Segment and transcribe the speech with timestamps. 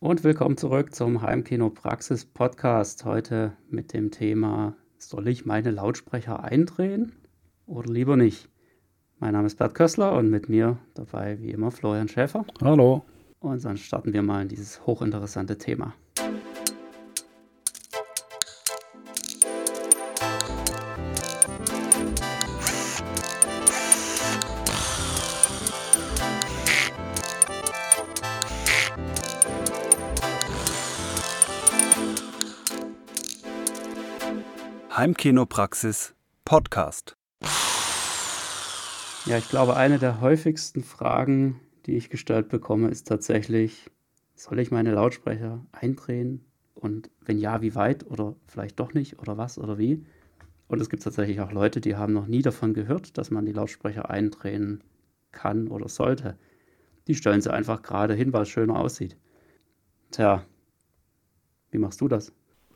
[0.00, 3.04] Und willkommen zurück zum Heimkino Praxis Podcast.
[3.04, 7.16] Heute mit dem Thema: Soll ich meine Lautsprecher eindrehen
[7.66, 8.48] oder lieber nicht?
[9.18, 12.46] Mein Name ist Bert Kössler und mit mir dabei wie immer Florian Schäfer.
[12.62, 13.06] Hallo.
[13.40, 15.94] Und dann starten wir mal in dieses hochinteressante Thema.
[35.08, 37.16] Heimkinopraxis Podcast.
[39.24, 43.90] Ja, ich glaube, eine der häufigsten Fragen, die ich gestellt bekomme, ist tatsächlich,
[44.34, 46.44] soll ich meine Lautsprecher eindrehen?
[46.74, 48.04] Und wenn ja, wie weit?
[48.04, 49.18] Oder vielleicht doch nicht?
[49.18, 49.56] Oder was?
[49.56, 50.04] Oder wie?
[50.66, 53.52] Und es gibt tatsächlich auch Leute, die haben noch nie davon gehört, dass man die
[53.52, 54.84] Lautsprecher eindrehen
[55.32, 56.38] kann oder sollte.
[57.06, 59.16] Die stellen sie einfach gerade hin, weil es schöner aussieht.
[60.10, 60.44] Tja,
[61.70, 62.30] wie machst du das?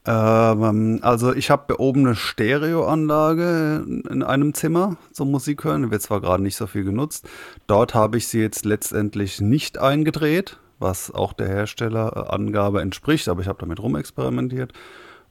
[0.04, 5.90] Ähm, also ich habe oben eine Stereoanlage in einem Zimmer zum Musik hören.
[5.90, 7.28] Wird zwar gerade nicht so viel genutzt.
[7.66, 13.48] Dort habe ich sie jetzt letztendlich nicht eingedreht, was auch der Herstellerangabe entspricht, aber ich
[13.48, 14.72] habe damit rumexperimentiert.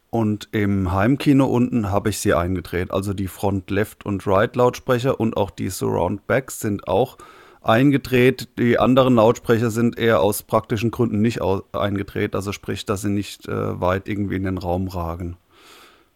[0.09, 2.91] Und im Heimkino unten habe ich sie eingedreht.
[2.91, 7.17] Also die Front Left und Right Lautsprecher und auch die Surround Backs sind auch
[7.61, 8.49] eingedreht.
[8.57, 13.47] Die anderen Lautsprecher sind eher aus praktischen Gründen nicht eingedreht, also sprich, dass sie nicht
[13.47, 15.37] äh, weit irgendwie in den Raum ragen.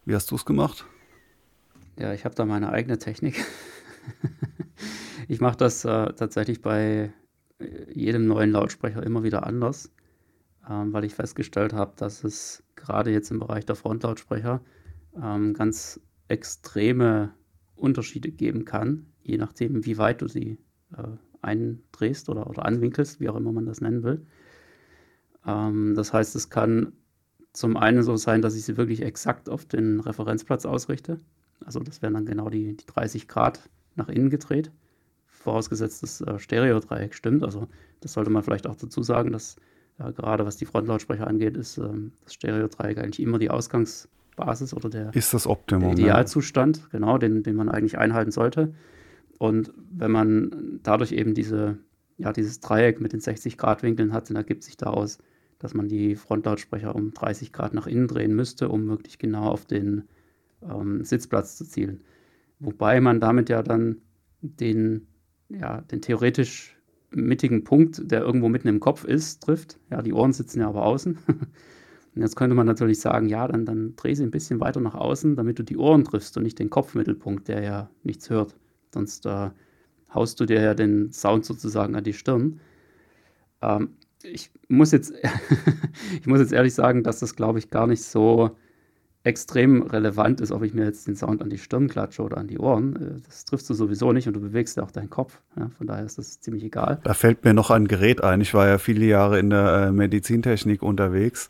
[0.04, 0.84] Wie hast du es gemacht?
[1.98, 3.44] Ja, ich habe da meine eigene Technik.
[5.28, 7.12] ich mache das äh, tatsächlich bei
[7.58, 9.90] äh, jedem neuen Lautsprecher immer wieder anders,
[10.68, 14.60] ähm, weil ich festgestellt habe, dass es gerade jetzt im Bereich der Frontlautsprecher
[15.20, 17.32] ähm, ganz extreme
[17.76, 20.58] Unterschiede geben kann, je nachdem, wie weit du sie
[20.96, 21.02] äh,
[21.46, 24.26] eindrehst oder, oder anwinkelst, wie auch immer man das nennen will.
[25.46, 26.92] Ähm, das heißt, es kann
[27.52, 31.20] zum einen so sein, dass ich sie wirklich exakt auf den Referenzplatz ausrichte.
[31.64, 34.70] Also das wären dann genau die, die 30 Grad nach innen gedreht.
[35.26, 37.44] Vorausgesetzt, das äh, Stereodreieck stimmt.
[37.44, 37.68] Also
[38.00, 39.56] das sollte man vielleicht auch dazu sagen, dass
[39.98, 44.90] äh, gerade was die Frontlautsprecher angeht, ist ähm, das Stereodreieck eigentlich immer die Ausgangsbasis oder
[44.90, 46.84] der, ist das Optimum, der Idealzustand, ja.
[46.90, 48.74] genau, den, den man eigentlich einhalten sollte.
[49.38, 51.78] Und wenn man dadurch eben diese,
[52.18, 55.18] ja, dieses Dreieck mit den 60 Grad Winkeln hat, dann ergibt sich daraus,
[55.58, 59.64] dass man die Frontlautsprecher um 30 Grad nach innen drehen müsste, um wirklich genau auf
[59.64, 60.04] den
[60.62, 62.00] ähm, Sitzplatz zu zielen.
[62.58, 63.98] Wobei man damit ja dann
[64.40, 65.06] den,
[65.48, 66.76] ja, den theoretisch
[67.10, 69.78] mittigen Punkt, der irgendwo mitten im Kopf ist, trifft.
[69.90, 71.18] Ja, die Ohren sitzen ja aber außen.
[72.16, 74.94] Und jetzt könnte man natürlich sagen, ja, dann, dann dreh sie ein bisschen weiter nach
[74.94, 78.56] außen, damit du die Ohren triffst und nicht den Kopfmittelpunkt, der ja nichts hört.
[78.92, 79.50] Sonst äh,
[80.14, 82.60] haust du dir ja den Sound sozusagen an die Stirn.
[83.62, 85.12] Ähm, ich, muss jetzt,
[86.20, 88.56] ich muss jetzt ehrlich sagen, dass das, glaube ich, gar nicht so
[89.26, 92.46] extrem relevant ist, ob ich mir jetzt den Sound an die Stirn klatsche oder an
[92.46, 92.96] die Ohren.
[92.96, 95.40] Äh, das triffst du sowieso nicht und du bewegst ja auch deinen Kopf.
[95.58, 97.00] Ja, von daher ist das ziemlich egal.
[97.02, 98.40] Da fällt mir noch ein Gerät ein.
[98.40, 101.48] Ich war ja viele Jahre in der äh, Medizintechnik unterwegs.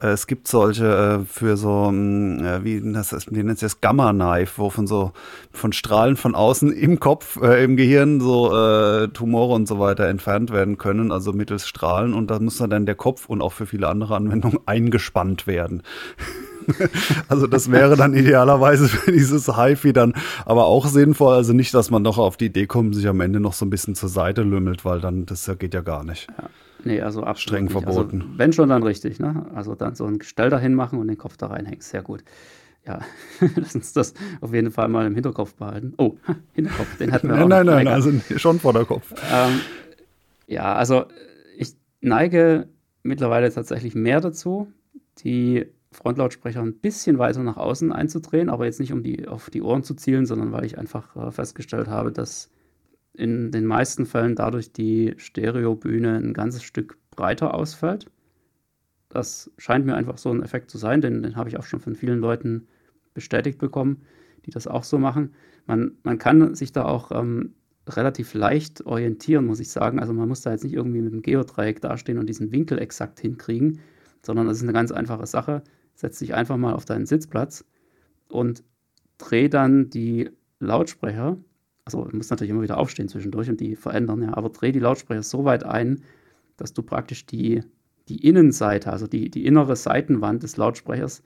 [0.00, 3.80] Äh, es gibt solche äh, für so, mm, äh, wie das, wie nennt sich das
[3.80, 5.10] Gamma-Knife, wo von so
[5.50, 10.52] von Strahlen von außen im Kopf, äh, im Gehirn so Tumore und so weiter entfernt
[10.52, 12.14] werden können, also mittels Strahlen.
[12.14, 15.82] Und da muss dann der Kopf und auch für viele andere Anwendungen eingespannt werden.
[17.28, 20.14] also das wäre dann idealerweise für dieses HiFi dann
[20.44, 21.34] aber auch sinnvoll.
[21.34, 23.70] Also nicht, dass man noch auf die Idee kommt, sich am Ende noch so ein
[23.70, 26.28] bisschen zur Seite lümmelt, weil dann das geht ja gar nicht.
[26.36, 26.48] Ja.
[26.84, 27.76] Nee, also absolut streng nicht.
[27.76, 28.22] Also verboten.
[28.22, 29.18] Also, wenn schon, dann richtig.
[29.18, 29.46] Ne?
[29.54, 31.80] Also dann so ein Gestell dahin machen und den Kopf da reinhängen.
[31.80, 32.22] Sehr gut.
[32.86, 33.00] Ja,
[33.56, 35.94] lass uns das auf jeden Fall mal im Hinterkopf behalten.
[35.98, 36.16] Oh,
[36.54, 37.48] Hinterkopf, den hatten wir nein, auch.
[37.48, 39.12] Nein, nein, nein, also schon vor der Kopf.
[39.30, 39.60] Ähm,
[40.46, 41.04] ja, also
[41.56, 42.68] ich neige
[43.02, 44.72] mittlerweile tatsächlich mehr dazu,
[45.22, 49.62] die Frontlautsprecher ein bisschen weiter nach außen einzudrehen, aber jetzt nicht um die auf die
[49.62, 52.50] Ohren zu zielen, sondern weil ich einfach äh, festgestellt habe, dass
[53.14, 58.06] in den meisten Fällen dadurch die Stereobühne ein ganzes Stück breiter ausfällt.
[59.08, 61.80] Das scheint mir einfach so ein Effekt zu sein, denn den habe ich auch schon
[61.80, 62.68] von vielen Leuten
[63.14, 64.02] bestätigt bekommen,
[64.46, 65.34] die das auch so machen.
[65.66, 67.54] Man, man kann sich da auch ähm,
[67.88, 69.98] relativ leicht orientieren, muss ich sagen.
[69.98, 73.18] Also man muss da jetzt nicht irgendwie mit dem Geodreieck dastehen und diesen Winkel exakt
[73.20, 73.80] hinkriegen,
[74.22, 75.62] sondern das ist eine ganz einfache Sache.
[75.98, 77.64] Setz dich einfach mal auf deinen Sitzplatz
[78.28, 78.62] und
[79.18, 80.30] dreh dann die
[80.60, 81.38] Lautsprecher
[81.88, 84.78] also du musst natürlich immer wieder aufstehen zwischendurch und die verändern, ja, aber dreh die
[84.78, 86.02] Lautsprecher so weit ein,
[86.58, 87.62] dass du praktisch die,
[88.08, 91.22] die Innenseite, also die, die innere Seitenwand des Lautsprechers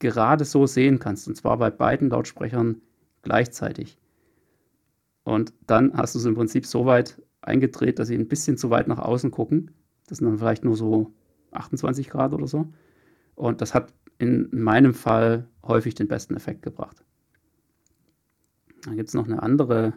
[0.00, 1.26] gerade so sehen kannst.
[1.26, 2.82] Und zwar bei beiden Lautsprechern
[3.22, 3.96] gleichzeitig.
[5.22, 8.68] Und dann hast du es im Prinzip so weit eingedreht, dass sie ein bisschen zu
[8.68, 9.70] weit nach außen gucken.
[10.06, 11.14] Das sind dann vielleicht nur so
[11.52, 12.68] 28 Grad oder so.
[13.36, 17.04] Und das hat in meinem Fall häufig den besten Effekt gebracht.
[18.84, 19.94] Dann gibt es noch eine andere,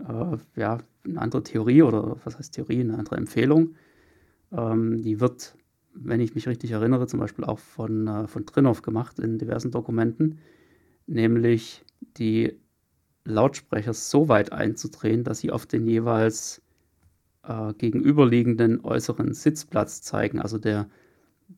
[0.00, 3.74] äh, ja, eine andere Theorie oder was heißt Theorie, eine andere Empfehlung.
[4.52, 5.56] Ähm, die wird,
[5.94, 9.70] wenn ich mich richtig erinnere, zum Beispiel auch von, äh, von Trinov gemacht in diversen
[9.70, 10.38] Dokumenten,
[11.06, 11.84] nämlich
[12.16, 12.58] die
[13.24, 16.60] Lautsprecher so weit einzudrehen, dass sie auf den jeweils
[17.44, 20.40] äh, gegenüberliegenden äußeren Sitzplatz zeigen.
[20.40, 20.88] Also der,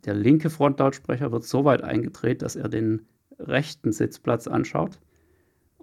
[0.04, 3.06] der linke Frontlautsprecher wird so weit eingedreht, dass er den
[3.38, 4.98] rechten Sitzplatz anschaut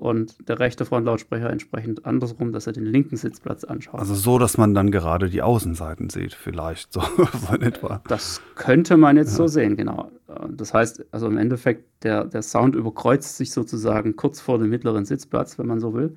[0.02, 4.00] und der rechte Frontlautsprecher entsprechend andersrum, dass er den linken Sitzplatz anschaut.
[4.00, 7.04] Also so, dass man dann gerade die Außenseiten sieht, vielleicht so
[7.54, 8.02] in etwa.
[8.08, 9.38] Das könnte man jetzt ja.
[9.38, 10.12] so sehen, genau.
[10.50, 15.06] Das heißt, also im Endeffekt, der, der Sound überkreuzt sich sozusagen kurz vor dem mittleren
[15.06, 16.16] Sitzplatz, wenn man so will.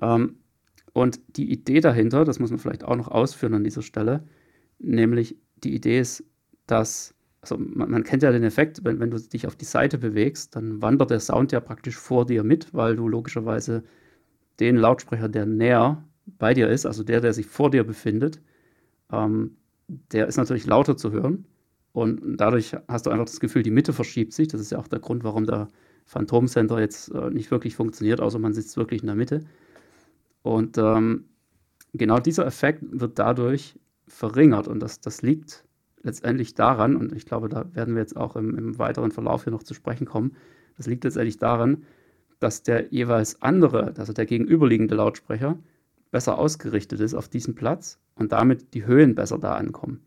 [0.00, 0.36] Ähm,
[0.94, 4.24] und die Idee dahinter, das muss man vielleicht auch noch ausführen an dieser Stelle,
[4.78, 6.24] nämlich die Idee ist,
[6.66, 9.98] dass, also man, man, kennt ja den Effekt, wenn, wenn du dich auf die Seite
[9.98, 13.84] bewegst, dann wandert der Sound ja praktisch vor dir mit, weil du logischerweise
[14.60, 18.40] den Lautsprecher, der näher bei dir ist, also der, der sich vor dir befindet,
[19.12, 19.56] ähm,
[20.12, 21.46] der ist natürlich lauter zu hören.
[21.92, 24.48] Und dadurch hast du einfach das Gefühl, die Mitte verschiebt sich.
[24.48, 25.68] Das ist ja auch der Grund, warum der
[26.04, 29.44] Phantom Center jetzt äh, nicht wirklich funktioniert, außer man sitzt wirklich in der Mitte.
[30.42, 31.26] Und ähm,
[31.92, 33.78] genau dieser Effekt wird dadurch
[34.08, 34.66] verringert.
[34.66, 35.64] Und das, das liegt
[36.04, 39.52] letztendlich daran, und ich glaube, da werden wir jetzt auch im, im weiteren Verlauf hier
[39.52, 40.36] noch zu sprechen kommen,
[40.76, 41.84] das liegt letztendlich daran,
[42.38, 45.58] dass der jeweils andere, also der gegenüberliegende Lautsprecher,
[46.10, 50.00] besser ausgerichtet ist auf diesen Platz und damit die Höhen besser da ankommen.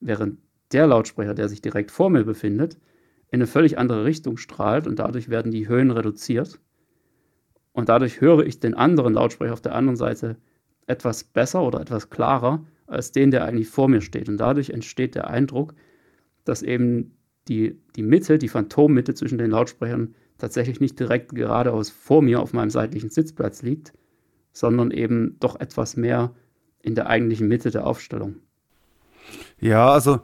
[0.00, 0.38] Während
[0.72, 2.78] der Lautsprecher, der sich direkt vor mir befindet,
[3.30, 6.60] in eine völlig andere Richtung strahlt und dadurch werden die Höhen reduziert
[7.72, 10.36] und dadurch höre ich den anderen Lautsprecher auf der anderen Seite
[10.86, 14.28] etwas besser oder etwas klarer als den, der eigentlich vor mir steht.
[14.28, 15.74] Und dadurch entsteht der Eindruck,
[16.44, 17.16] dass eben
[17.48, 22.52] die, die Mitte, die Phantommitte zwischen den Lautsprechern tatsächlich nicht direkt geradeaus vor mir auf
[22.52, 23.92] meinem seitlichen Sitzplatz liegt,
[24.52, 26.34] sondern eben doch etwas mehr
[26.82, 28.36] in der eigentlichen Mitte der Aufstellung.
[29.58, 30.20] Ja, also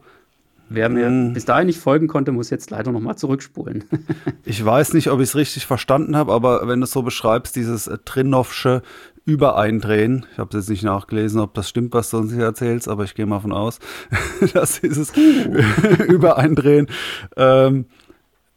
[0.75, 1.33] Wer mir hm.
[1.33, 3.85] bis dahin nicht folgen konnte, muss jetzt leider nochmal zurückspulen.
[4.45, 7.57] ich weiß nicht, ob ich es richtig verstanden habe, aber wenn du es so beschreibst,
[7.57, 8.83] dieses äh, Trinovsche
[9.25, 12.89] Übereindrehen, ich habe es jetzt nicht nachgelesen, ob das stimmt, was du uns hier erzählst,
[12.89, 13.79] aber ich gehe mal von aus,
[14.53, 15.13] dass dieses
[16.09, 16.89] Übereindrehen
[17.37, 17.87] ähm,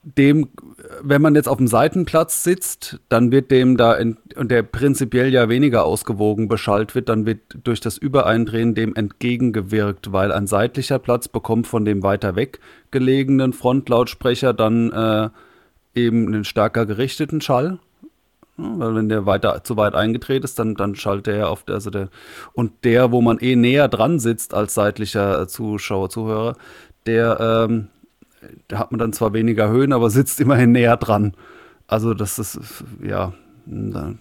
[0.06, 0.50] dem,
[1.02, 5.34] wenn man jetzt auf dem Seitenplatz sitzt, dann wird dem da, in, und der prinzipiell
[5.34, 11.00] ja weniger ausgewogen beschallt wird, dann wird durch das Übereindrehen dem entgegengewirkt, weil ein seitlicher
[11.00, 12.60] Platz bekommt von dem weiter weg
[12.92, 15.30] gelegenen Frontlautsprecher dann äh,
[15.96, 17.80] eben einen stärker gerichteten Schall.
[18.58, 21.90] weil wenn der weiter zu weit eingedreht ist, dann, dann schaltet er auf der, also
[21.90, 22.10] der,
[22.54, 26.56] und der, wo man eh näher dran sitzt als seitlicher Zuschauer, Zuhörer,
[27.08, 27.88] der, ähm,
[28.68, 31.36] da hat man dann zwar weniger Höhen, aber sitzt immerhin näher dran.
[31.88, 33.34] Also das ist, ja,
[33.66, 34.14] da,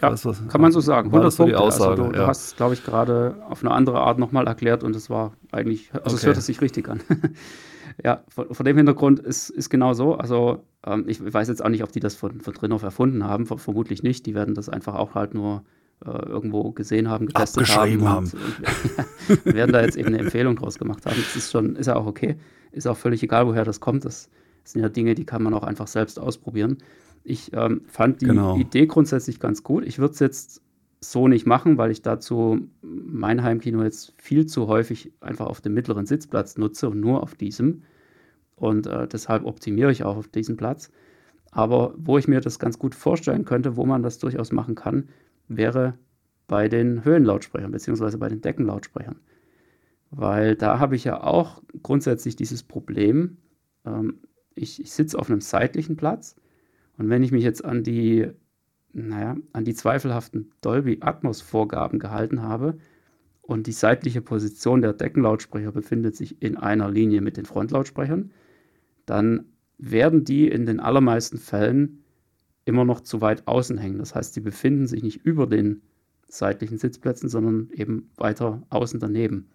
[0.00, 1.10] ja, was, kann man so sagen.
[1.10, 1.52] 100 Punkte.
[1.52, 2.22] Die Aussage, also du, ja.
[2.22, 5.90] du hast, glaube ich, gerade auf eine andere Art nochmal erklärt und es war eigentlich,
[5.92, 6.14] also okay.
[6.16, 7.00] es hört sich richtig an.
[8.04, 10.16] ja, von, von, dem Hintergrund ist, ist genau so.
[10.16, 13.46] Also ähm, ich weiß jetzt auch nicht, ob die das von, von Drinov erfunden haben,
[13.46, 14.26] vermutlich nicht.
[14.26, 15.62] Die werden das einfach auch halt nur
[16.04, 18.08] irgendwo gesehen haben, getestet haben.
[18.08, 18.26] haben.
[18.26, 21.16] Und, und, ja, werden da jetzt eben eine Empfehlung draus gemacht haben.
[21.16, 22.36] Das ist schon, ist ja auch okay.
[22.72, 24.04] Ist auch völlig egal, woher das kommt.
[24.04, 24.28] Das
[24.64, 26.78] sind ja Dinge, die kann man auch einfach selbst ausprobieren.
[27.24, 28.56] Ich ähm, fand die genau.
[28.56, 29.84] Idee grundsätzlich ganz gut.
[29.84, 30.62] Ich würde es jetzt
[31.00, 35.74] so nicht machen, weil ich dazu mein Heimkino jetzt viel zu häufig einfach auf dem
[35.74, 37.82] mittleren Sitzplatz nutze und nur auf diesem.
[38.56, 40.90] Und äh, deshalb optimiere ich auch auf diesen Platz.
[41.50, 45.08] Aber wo ich mir das ganz gut vorstellen könnte, wo man das durchaus machen kann,
[45.48, 45.94] wäre
[46.46, 49.20] bei den Höhenlautsprechern beziehungsweise bei den Deckenlautsprechern.
[50.10, 53.38] Weil da habe ich ja auch grundsätzlich dieses Problem,
[53.86, 54.18] ähm,
[54.54, 56.36] ich, ich sitze auf einem seitlichen Platz
[56.98, 58.28] und wenn ich mich jetzt an die,
[58.92, 62.76] naja, an die zweifelhaften Dolby Atmos Vorgaben gehalten habe
[63.40, 68.30] und die seitliche Position der Deckenlautsprecher befindet sich in einer Linie mit den Frontlautsprechern,
[69.06, 69.46] dann
[69.78, 72.01] werden die in den allermeisten Fällen
[72.64, 73.98] immer noch zu weit außen hängen.
[73.98, 75.82] Das heißt, sie befinden sich nicht über den
[76.28, 79.50] seitlichen Sitzplätzen, sondern eben weiter außen daneben.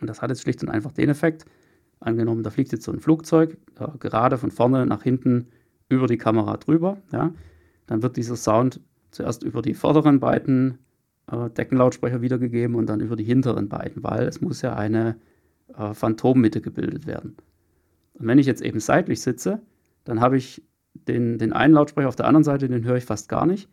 [0.00, 1.44] Und das hat jetzt schlicht und einfach den Effekt,
[2.00, 5.48] angenommen, da fliegt jetzt so ein Flugzeug äh, gerade von vorne nach hinten
[5.88, 7.32] über die Kamera drüber, ja,
[7.86, 10.78] dann wird dieser Sound zuerst über die vorderen beiden
[11.30, 15.16] äh, Deckenlautsprecher wiedergegeben und dann über die hinteren beiden, weil es muss ja eine
[15.76, 17.36] äh, Phantommitte gebildet werden.
[18.14, 19.60] Und wenn ich jetzt eben seitlich sitze,
[20.04, 20.62] dann habe ich
[21.08, 23.68] den, den einen Lautsprecher auf der anderen Seite, den höre ich fast gar nicht.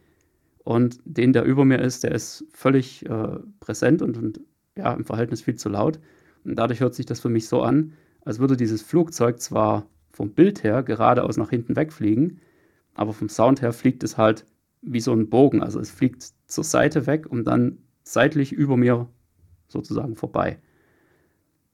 [0.64, 4.40] Und den, der über mir ist, der ist völlig äh, präsent und, und
[4.78, 6.00] ja, im Verhältnis viel zu laut.
[6.46, 7.94] Und dadurch hört sich das für mich so an,
[8.26, 12.40] als würde dieses Flugzeug zwar vom Bild her geradeaus nach hinten wegfliegen,
[12.94, 14.46] aber vom Sound her fliegt es halt
[14.82, 15.62] wie so ein Bogen.
[15.62, 19.08] Also es fliegt zur Seite weg und dann seitlich über mir
[19.68, 20.60] sozusagen vorbei.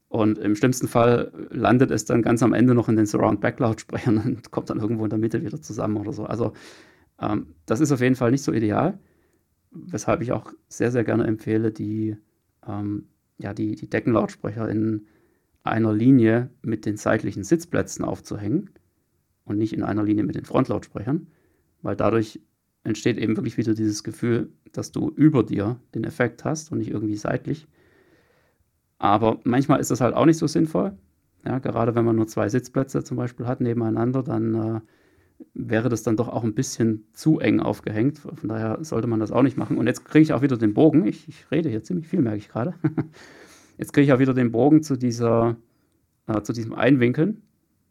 [0.10, 4.52] Und im schlimmsten Fall landet es dann ganz am Ende noch in den Surround-Back-Lautsprechern und
[4.52, 6.26] kommt dann irgendwo in der Mitte wieder zusammen oder so.
[6.26, 6.54] Also
[7.22, 9.00] ähm, das ist auf jeden Fall nicht so ideal,
[9.72, 12.18] weshalb ich auch sehr, sehr gerne empfehle, die,
[12.68, 15.06] ähm, ja, die, die Deckenlautsprecher in
[15.64, 18.72] einer Linie mit den seitlichen Sitzplätzen aufzuhängen
[19.46, 21.28] und nicht in einer Linie mit den Frontlautsprechern,
[21.82, 22.42] weil dadurch
[22.84, 26.90] entsteht eben wirklich wieder dieses Gefühl, dass du über dir den Effekt hast und nicht
[26.90, 27.68] irgendwie seitlich.
[29.00, 30.94] Aber manchmal ist das halt auch nicht so sinnvoll.
[31.46, 34.82] Ja, gerade wenn man nur zwei Sitzplätze zum Beispiel hat nebeneinander, dann äh,
[35.54, 38.20] wäre das dann doch auch ein bisschen zu eng aufgehängt.
[38.20, 39.78] Von daher sollte man das auch nicht machen.
[39.78, 41.08] Und jetzt kriege ich auch wieder den Bogen.
[41.08, 42.76] Ich, ich rede hier ziemlich viel, merke ich gerade.
[43.78, 45.56] Jetzt kriege ich auch wieder den Bogen zu dieser,
[46.28, 47.42] äh, zu diesem Einwinkeln.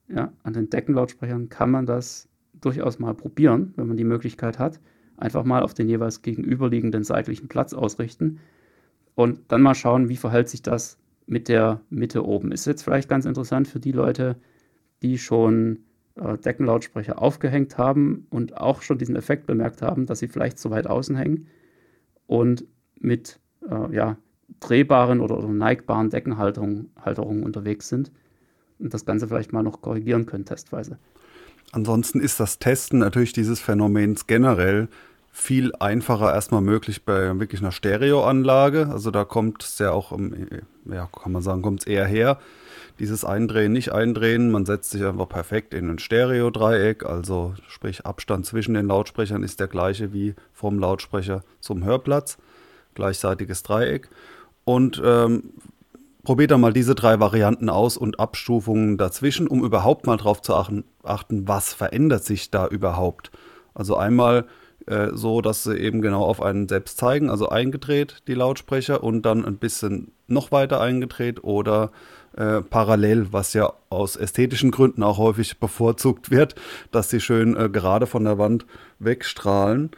[0.09, 2.29] Ja, an den Deckenlautsprechern kann man das
[2.61, 4.81] durchaus mal probieren, wenn man die Möglichkeit hat.
[5.17, 8.39] Einfach mal auf den jeweils gegenüberliegenden seitlichen Platz ausrichten
[9.19, 10.97] und dann mal schauen, wie verhält sich das
[11.27, 12.53] mit der Mitte oben.
[12.53, 14.37] Ist jetzt vielleicht ganz interessant für die Leute,
[15.03, 15.81] die schon
[16.15, 20.71] äh, Deckenlautsprecher aufgehängt haben und auch schon diesen Effekt bemerkt haben, dass sie vielleicht zu
[20.71, 21.49] weit außen hängen
[22.29, 22.65] und
[23.01, 24.19] mit äh, ja,
[24.61, 28.13] drehbaren oder, oder neigbaren Deckenhalterungen unterwegs sind
[28.79, 30.97] und das Ganze vielleicht mal noch korrigieren können, testweise.
[31.73, 34.87] Ansonsten ist das Testen natürlich dieses Phänomens generell
[35.39, 38.89] viel einfacher erstmal möglich bei wirklich einer Stereoanlage.
[38.91, 40.13] Also da kommt es ja auch,
[40.85, 42.39] ja, kann man sagen, kommt es eher her.
[42.99, 48.47] Dieses Eindrehen, nicht eindrehen, man setzt sich einfach perfekt in ein Stereo-Dreieck, also sprich Abstand
[48.47, 52.39] zwischen den Lautsprechern ist der gleiche wie vom Lautsprecher zum Hörplatz,
[52.95, 54.09] gleichseitiges Dreieck.
[54.65, 55.53] Und ähm,
[56.25, 60.57] probiert dann mal diese drei Varianten aus und Abstufungen dazwischen, um überhaupt mal drauf zu
[60.57, 60.85] achten,
[61.47, 63.31] was verändert sich da überhaupt.
[63.73, 64.47] Also einmal
[64.89, 69.23] äh, so, dass sie eben genau auf einen selbst zeigen, also eingedreht die Lautsprecher und
[69.23, 71.91] dann ein bisschen noch weiter eingedreht oder
[72.37, 76.55] äh, parallel, was ja aus ästhetischen Gründen auch häufig bevorzugt wird,
[76.91, 78.67] dass sie schön äh, gerade von der Wand
[78.99, 79.91] wegstrahlen.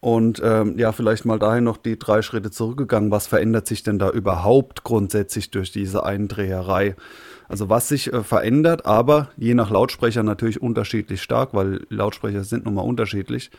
[0.00, 3.12] Und ähm, ja, vielleicht mal dahin noch die drei Schritte zurückgegangen.
[3.12, 6.96] Was verändert sich denn da überhaupt grundsätzlich durch diese Eindreherei?
[7.48, 12.64] Also was sich äh, verändert, aber je nach Lautsprecher natürlich unterschiedlich stark, weil Lautsprecher sind
[12.64, 13.50] nun mal unterschiedlich,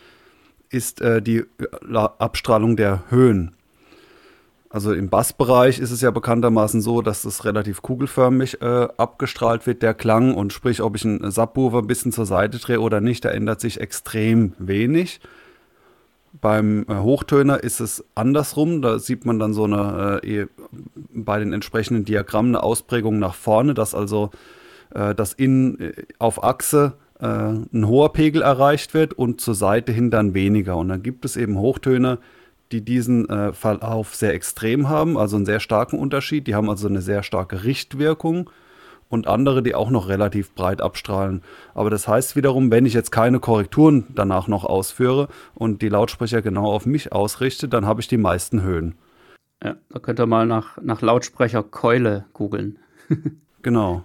[0.73, 1.45] ist äh, die äh,
[1.93, 3.55] Abstrahlung der Höhen.
[4.73, 9.83] Also im Bassbereich ist es ja bekanntermaßen so, dass es relativ kugelförmig äh, abgestrahlt wird,
[9.83, 10.33] der Klang.
[10.33, 13.61] Und sprich, ob ich einen Subwoofer ein bisschen zur Seite drehe oder nicht, da ändert
[13.61, 15.21] sich extrem wenig.
[16.41, 18.81] Beim äh, Hochtöner ist es andersrum.
[18.81, 20.47] Da sieht man dann so eine, äh,
[21.13, 24.31] bei den entsprechenden Diagrammen eine Ausprägung nach vorne, dass also
[24.95, 27.25] äh, das Innen äh, auf Achse äh,
[27.73, 30.75] ein hoher Pegel erreicht wird und zur Seite hin dann weniger.
[30.77, 32.19] Und dann gibt es eben Hochtöner,
[32.73, 36.47] die diesen äh, Verlauf sehr extrem haben, also einen sehr starken Unterschied.
[36.47, 38.49] Die haben also eine sehr starke Richtwirkung
[39.07, 41.43] und andere, die auch noch relativ breit abstrahlen.
[41.73, 46.41] Aber das heißt wiederum, wenn ich jetzt keine Korrekturen danach noch ausführe und die Lautsprecher
[46.41, 48.95] genau auf mich ausrichte, dann habe ich die meisten Höhen.
[49.63, 52.79] Ja, da könnt ihr mal nach, nach Lautsprecherkeule googeln.
[53.61, 54.03] genau.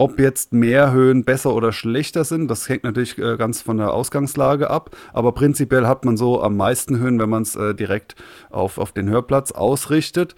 [0.00, 3.92] Ob jetzt mehr Höhen besser oder schlechter sind, das hängt natürlich äh, ganz von der
[3.92, 4.96] Ausgangslage ab.
[5.12, 8.14] Aber prinzipiell hat man so am meisten Höhen, wenn man es äh, direkt
[8.48, 10.36] auf, auf den Hörplatz ausrichtet.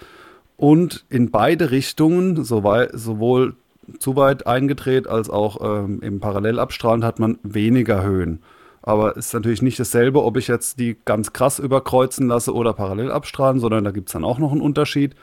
[0.57, 3.55] Und in beide Richtungen, sowohl
[4.01, 8.43] zu weit eingedreht als auch ähm, im Parallelabstrahlend hat man weniger Höhen.
[8.83, 12.73] Aber es ist natürlich nicht dasselbe, ob ich jetzt die ganz krass überkreuzen lasse oder
[12.73, 15.15] parallel abstrahlen, sondern da gibt es dann auch noch einen Unterschied,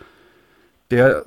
[0.91, 1.25] der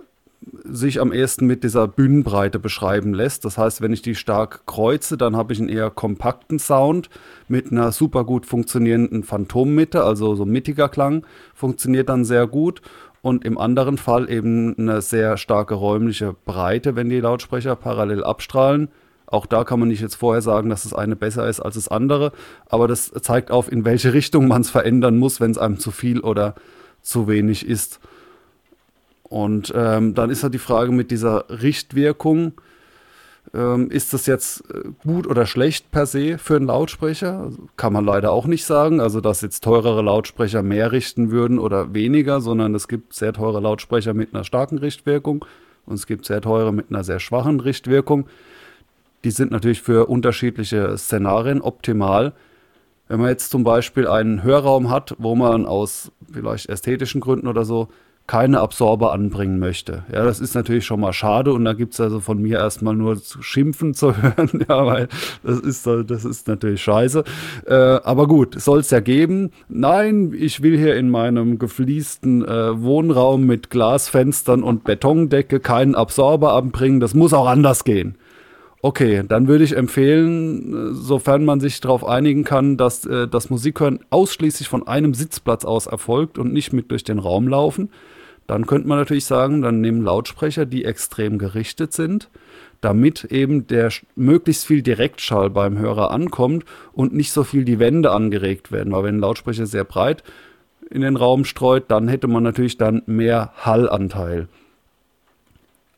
[0.65, 3.45] sich am ehesten mit dieser Bühnenbreite beschreiben lässt.
[3.45, 7.11] Das heißt, wenn ich die stark kreuze, dann habe ich einen eher kompakten Sound
[7.49, 12.83] mit einer super gut funktionierenden Phantommitte, also so mittiger Klang, funktioniert dann sehr gut
[13.23, 18.89] und im anderen Fall eben eine sehr starke räumliche Breite, wenn die Lautsprecher parallel abstrahlen.
[19.27, 21.89] Auch da kann man nicht jetzt vorher sagen, dass das eine besser ist als das
[21.89, 22.33] andere,
[22.69, 25.91] aber das zeigt auf, in welche Richtung man es verändern muss, wenn es einem zu
[25.91, 26.55] viel oder
[27.01, 28.01] zu wenig ist.
[29.33, 32.53] Und ähm, dann ist halt die Frage mit dieser Richtwirkung,
[33.55, 37.41] ähm, ist das jetzt äh, gut oder schlecht per se für einen Lautsprecher?
[37.41, 39.01] Also kann man leider auch nicht sagen.
[39.01, 43.61] Also, dass jetzt teurere Lautsprecher mehr richten würden oder weniger, sondern es gibt sehr teure
[43.61, 45.47] Lautsprecher mit einer starken Richtwirkung
[45.87, 48.27] und es gibt sehr teure mit einer sehr schwachen Richtwirkung.
[49.25, 52.35] Die sind natürlich für unterschiedliche Szenarien optimal.
[53.09, 57.65] Wenn man jetzt zum Beispiel einen Hörraum hat, wo man aus vielleicht ästhetischen Gründen oder
[57.65, 57.89] so
[58.27, 60.05] keine Absorber anbringen möchte.
[60.13, 62.95] Ja, das ist natürlich schon mal schade und da gibt es also von mir erstmal
[62.95, 65.09] nur zu schimpfen zu hören, ja, weil
[65.43, 67.25] das ist, das ist natürlich scheiße.
[67.67, 69.51] Äh, aber gut, soll es ja geben.
[69.69, 76.55] Nein, ich will hier in meinem gefliesten äh, Wohnraum mit Glasfenstern und Betondecke keinen Absorber
[76.55, 77.01] anbringen.
[77.01, 78.17] Das muss auch anders gehen.
[78.85, 84.01] Okay, dann würde ich empfehlen, sofern man sich darauf einigen kann, dass äh, das Musikhören
[84.11, 87.91] ausschließlich von einem Sitzplatz aus erfolgt und nicht mit durch den Raum laufen,
[88.53, 92.29] dann könnte man natürlich sagen, dann nehmen Lautsprecher, die extrem gerichtet sind,
[92.83, 98.11] damit eben der möglichst viel Direktschall beim Hörer ankommt und nicht so viel die Wände
[98.11, 98.93] angeregt werden.
[98.93, 100.23] Weil wenn ein Lautsprecher sehr breit
[100.91, 104.49] in den Raum streut, dann hätte man natürlich dann mehr Hallanteil.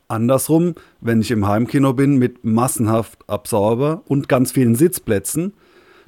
[0.07, 5.51] Andersrum, wenn ich im Heimkino bin mit massenhaft Absorber und ganz vielen Sitzplätzen,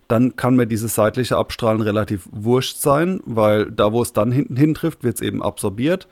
[0.08, 4.56] dann kann mir dieses seitliche Abstrahlen relativ wurscht sein, weil da, wo es dann hinten
[4.56, 6.08] hintrifft, wird es eben absorbiert.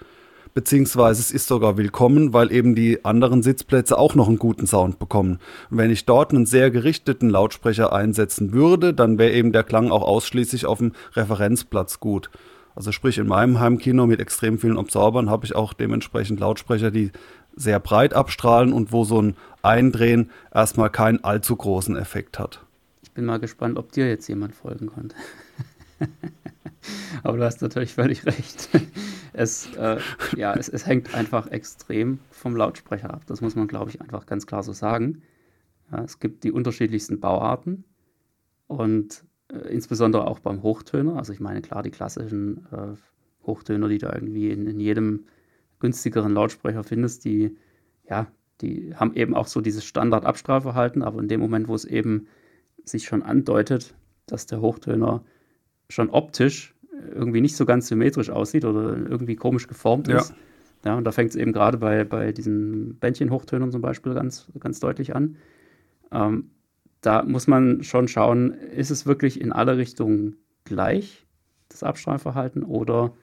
[0.56, 5.00] Beziehungsweise es ist sogar willkommen, weil eben die anderen Sitzplätze auch noch einen guten Sound
[5.00, 5.40] bekommen.
[5.70, 9.92] Und wenn ich dort einen sehr gerichteten Lautsprecher einsetzen würde, dann wäre eben der Klang
[9.92, 12.30] auch ausschließlich auf dem Referenzplatz gut.
[12.74, 17.12] Also sprich, in meinem Heimkino mit extrem vielen Absorbern habe ich auch dementsprechend Lautsprecher, die
[17.58, 22.62] sehr breit abstrahlen und wo so ein Eindrehen erstmal keinen allzu großen Effekt hat.
[23.04, 25.18] Ich bin mal gespannt, ob dir jetzt jemand folgen konnte.
[27.24, 28.70] Aber du hast natürlich völlig recht.
[29.38, 30.00] Es, äh,
[30.38, 33.25] ja, es, es, hängt einfach extrem vom Lautsprecher ab.
[33.25, 35.24] Das muss man, glaube ich, einfach ganz klar so sagen.
[35.92, 37.84] Ja, es gibt die unterschiedlichsten Bauarten
[38.68, 41.18] und äh, insbesondere auch beim Hochtöner.
[41.18, 42.96] Also ich meine klar die klassischen äh,
[43.46, 45.25] Hochtöner, die du irgendwie in, in jedem
[45.80, 47.58] günstigeren Lautsprecher findest, die,
[48.10, 48.27] ja,
[48.62, 52.27] die haben eben auch so dieses Standard-Abstrahlverhalten, aber in dem Moment, wo es eben
[52.86, 53.96] sich schon andeutet,
[54.27, 55.25] dass der Hochtöner
[55.89, 56.75] schon optisch
[57.14, 60.34] irgendwie nicht so ganz symmetrisch aussieht oder irgendwie komisch geformt ist.
[60.84, 64.48] Ja, ja und da fängt es eben gerade bei, bei diesen Bändchen-Hochtönern zum Beispiel ganz,
[64.60, 65.38] ganz deutlich an.
[66.12, 66.52] Ähm,
[67.02, 71.28] da muss man schon schauen, ist es wirklich in alle Richtungen gleich,
[71.69, 73.13] das Abstrahlverhalten, oder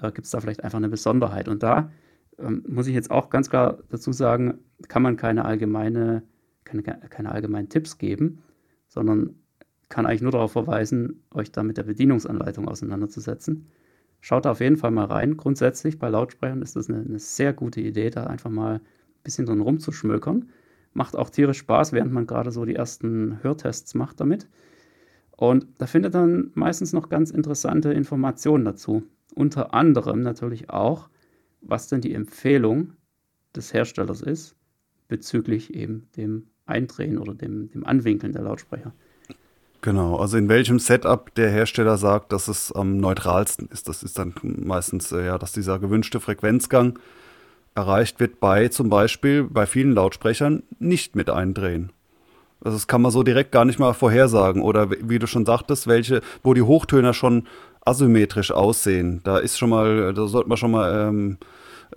[0.00, 1.48] äh, gibt es da vielleicht einfach eine Besonderheit?
[1.48, 1.90] Und da
[2.38, 4.58] ähm, muss ich jetzt auch ganz klar dazu sagen,
[4.88, 6.22] kann man keine allgemeine,
[6.64, 8.42] keine, keine allgemeinen Tipps geben,
[8.88, 9.34] sondern
[9.90, 13.66] kann eigentlich nur darauf verweisen, euch da mit der Bedienungsanleitung auseinanderzusetzen.
[14.20, 15.36] Schaut da auf jeden Fall mal rein.
[15.36, 18.80] Grundsätzlich bei Lautsprechern ist das eine, eine sehr gute Idee, da einfach mal ein
[19.24, 20.48] bisschen drin rumzuschmökern.
[20.94, 24.48] Macht auch tierisch Spaß, während man gerade so die ersten Hörtests macht damit.
[25.36, 29.02] Und da findet man meistens noch ganz interessante Informationen dazu.
[29.34, 31.08] Unter anderem natürlich auch,
[31.62, 32.94] was denn die Empfehlung
[33.54, 34.56] des Herstellers ist
[35.08, 38.94] bezüglich eben dem Eindrehen oder dem, dem Anwinkeln der Lautsprecher.
[39.82, 43.88] Genau, also in welchem Setup der Hersteller sagt, dass es am neutralsten ist.
[43.88, 46.98] Das ist dann meistens, äh, ja, dass dieser gewünschte Frequenzgang
[47.74, 51.92] erreicht wird bei zum Beispiel bei vielen Lautsprechern nicht mit Eindrehen.
[52.62, 54.60] Also das kann man so direkt gar nicht mal vorhersagen.
[54.60, 57.46] Oder wie du schon sagtest, welche, wo die Hochtöner schon
[57.86, 59.22] asymmetrisch aussehen.
[59.24, 61.44] Da ist schon mal, da sollte man schon mal ähm, äh,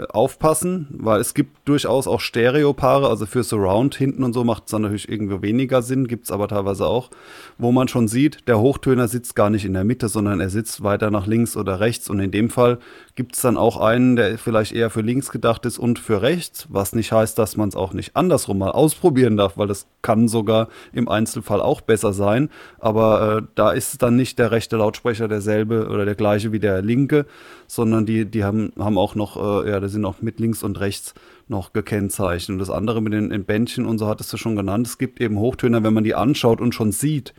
[0.10, 4.72] aufpassen, weil es gibt durchaus auch Stereopaare, also für Surround hinten und so macht es
[4.72, 7.12] dann natürlich irgendwie weniger Sinn, gibt es aber teilweise auch,
[7.58, 10.84] wo man schon sieht, der Hochtöner sitzt gar nicht in der Mitte, sondern er sitzt
[10.84, 12.10] weiter nach links oder rechts.
[12.10, 12.80] Und in dem Fall
[13.16, 16.68] gibt es dann auch einen, der vielleicht eher für links gedacht ist und für rechts,
[16.70, 20.28] was nicht heißt, dass man es auch nicht andersrum mal ausprobieren darf, weil das kann
[20.28, 25.28] sogar im Einzelfall auch besser sein, aber äh, da ist dann nicht der rechte Lautsprecher
[25.28, 27.26] derselbe oder der gleiche wie der linke,
[27.68, 30.80] sondern die, die haben, haben auch noch, äh, ja, da sind auch mit links und
[30.80, 31.14] rechts
[31.48, 32.56] noch gekennzeichnet.
[32.56, 34.88] Und das andere mit den, Bändchen und so hattest du schon genannt.
[34.88, 37.34] Es gibt eben Hochtöner, wenn man die anschaut und schon sieht,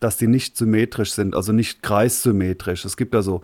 [0.00, 2.84] dass die nicht symmetrisch sind, also nicht kreissymmetrisch.
[2.84, 3.42] Es gibt da so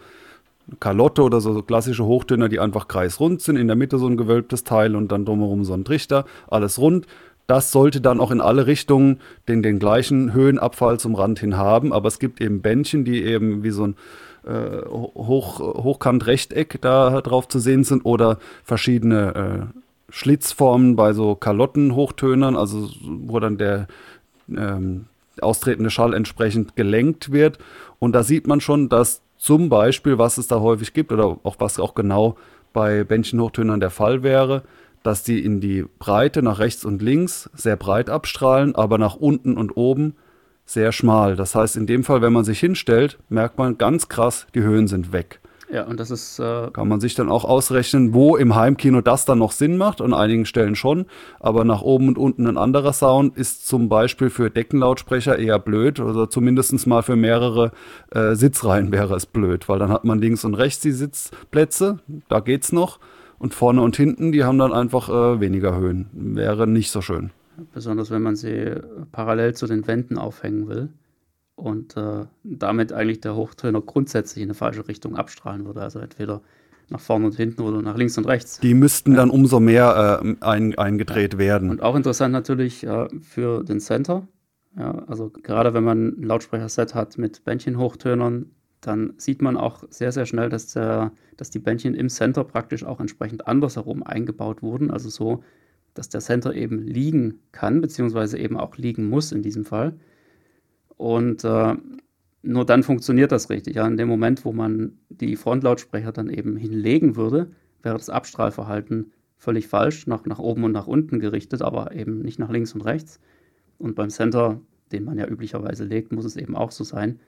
[0.81, 4.17] Kalotte oder so, so klassische Hochtöner, die einfach kreisrund sind, in der Mitte so ein
[4.17, 7.07] gewölbtes Teil und dann drumherum so ein Trichter, alles rund.
[7.47, 11.95] Das sollte dann auch in alle Richtungen den, den gleichen Höhenabfall zum Rand hin haben,
[11.95, 13.97] aber es gibt eben Bändchen, die eben wie so ein
[14.49, 22.57] äh, Hoch, Hochkant-Rechteck da drauf zu sehen sind oder verschiedene äh, Schlitzformen bei so Kalottenhochtönern,
[22.57, 23.89] also wo dann der
[24.49, 25.07] ähm,
[25.41, 27.59] austretende Schall entsprechend gelenkt wird.
[27.99, 31.57] Und da sieht man schon, dass zum Beispiel, was es da häufig gibt oder auch
[31.59, 32.37] was auch genau
[32.73, 34.63] bei Bändchenhochtönern der Fall wäre,
[35.03, 39.57] dass die in die Breite nach rechts und links sehr breit abstrahlen, aber nach unten
[39.57, 40.17] und oben
[40.69, 41.35] sehr schmal.
[41.35, 44.87] Das heißt, in dem Fall, wenn man sich hinstellt, merkt man ganz krass, die Höhen
[44.87, 45.41] sind weg.
[45.71, 46.39] Ja, und das ist.
[46.39, 50.01] Äh Kann man sich dann auch ausrechnen, wo im Heimkino das dann noch Sinn macht.
[50.01, 51.07] An einigen Stellen schon.
[51.41, 56.01] Aber nach oben und unten ein anderer Sound ist zum Beispiel für Deckenlautsprecher eher blöd.
[56.01, 57.73] Also zumindest mal für mehrere
[58.11, 61.99] äh, Sitzreihen wäre es blöd, weil dann hat man links und rechts die Sitzplätze.
[62.29, 62.99] Da geht's noch.
[63.39, 66.09] Und vorne und hinten, die haben dann einfach äh, weniger Höhen.
[66.13, 67.31] Wäre nicht so schön.
[67.73, 68.75] Besonders wenn man sie
[69.13, 70.91] parallel zu den Wänden aufhängen will
[71.55, 75.83] und äh, damit eigentlich der Hochtöner grundsätzlich in eine falsche Richtung abstrahlen würde.
[75.83, 76.41] Also entweder
[76.91, 78.61] nach vorne und hinten oder nach links und rechts.
[78.61, 81.39] Die müssten dann umso mehr äh, ein, eingedreht ja.
[81.39, 81.71] werden.
[81.71, 84.27] Und auch interessant natürlich äh, für den Center.
[84.77, 90.13] Ja, also gerade wenn man ein Lautsprecherset hat mit Bändchenhochtönern, dann sieht man auch sehr,
[90.13, 94.91] sehr schnell, dass, der, dass die Bändchen im Center praktisch auch entsprechend andersherum eingebaut wurden.
[94.91, 95.43] Also so,
[95.99, 99.99] dass der Center eben liegen kann, beziehungsweise eben auch liegen muss in diesem Fall.
[100.97, 101.75] Und äh,
[102.43, 103.75] nur dann funktioniert das richtig.
[103.75, 107.51] Ja, in dem Moment, wo man die Frontlautsprecher dann eben hinlegen würde,
[107.83, 112.39] wäre das Abstrahlverhalten völlig falsch, nach, nach oben und nach unten gerichtet, aber eben nicht
[112.39, 113.19] nach links und rechts.
[113.79, 114.61] Und beim Center,
[114.93, 117.19] den man ja üblicherweise legt, muss es eben auch so sein.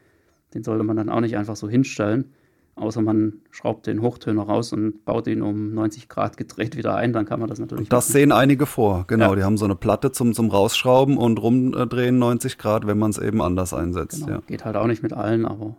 [0.54, 2.32] Den sollte man dann auch nicht einfach so hinstellen,
[2.80, 7.12] Außer man schraubt den Hochtöner raus und baut ihn um 90 Grad gedreht wieder ein,
[7.12, 7.84] dann kann man das natürlich.
[7.84, 8.12] Und das machen.
[8.12, 9.30] sehen einige vor, genau.
[9.30, 9.36] Ja.
[9.36, 13.18] Die haben so eine Platte zum, zum Rausschrauben und rumdrehen 90 Grad, wenn man es
[13.18, 14.24] eben anders einsetzt.
[14.24, 14.38] Genau.
[14.38, 14.42] Ja.
[14.46, 15.76] Geht halt auch nicht mit allen, aber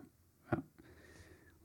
[0.52, 0.60] ja.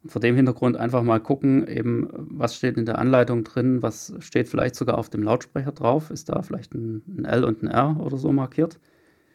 [0.03, 4.15] Und vor dem Hintergrund einfach mal gucken, eben, was steht in der Anleitung drin, was
[4.21, 6.11] steht vielleicht sogar auf dem Lautsprecher drauf.
[6.11, 8.81] Ist da vielleicht ein, ein L und ein R oder so markiert?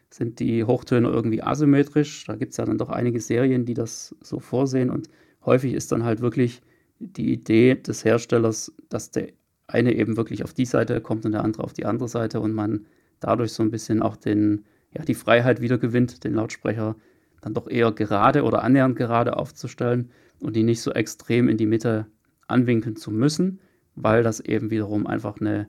[0.10, 2.26] Sind die Hochtöne irgendwie asymmetrisch?
[2.26, 5.10] Da gibt es ja dann doch einige Serien, die das so vorsehen und
[5.46, 6.62] häufig ist dann halt wirklich
[7.00, 9.30] die Idee des Herstellers, dass der
[9.68, 12.54] eine eben wirklich auf die Seite kommt und der andere auf die andere Seite und
[12.54, 12.86] man
[13.20, 16.96] dadurch so ein bisschen auch den, ja, die Freiheit wieder gewinnt, den Lautsprecher
[17.42, 21.66] dann doch eher gerade oder annähernd gerade aufzustellen und die nicht so extrem in die
[21.66, 22.08] Mitte
[22.48, 23.60] anwinkeln zu müssen,
[23.96, 25.68] weil das eben wiederum einfach eine,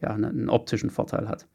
[0.00, 1.46] ja, einen optischen Vorteil hat.